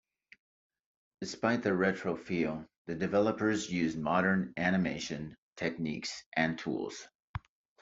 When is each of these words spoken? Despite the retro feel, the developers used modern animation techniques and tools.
Despite 1.19 1.61
the 1.61 1.75
retro 1.75 2.15
feel, 2.15 2.67
the 2.87 2.95
developers 2.95 3.69
used 3.69 3.99
modern 3.99 4.51
animation 4.57 5.37
techniques 5.57 6.23
and 6.35 6.57
tools. 6.57 7.07